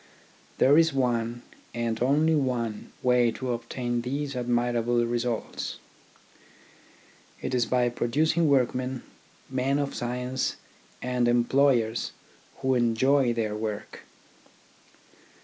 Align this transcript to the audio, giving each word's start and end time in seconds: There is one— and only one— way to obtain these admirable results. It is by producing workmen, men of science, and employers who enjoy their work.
There 0.57 0.79
is 0.79 0.93
one— 0.93 1.43
and 1.75 2.01
only 2.01 2.33
one— 2.33 2.91
way 3.03 3.29
to 3.33 3.53
obtain 3.53 4.01
these 4.01 4.35
admirable 4.35 5.05
results. 5.05 5.77
It 7.39 7.53
is 7.53 7.67
by 7.67 7.89
producing 7.89 8.49
workmen, 8.49 9.03
men 9.47 9.77
of 9.77 9.93
science, 9.93 10.55
and 11.03 11.27
employers 11.27 12.13
who 12.63 12.73
enjoy 12.73 13.33
their 13.33 13.55
work. 13.55 13.99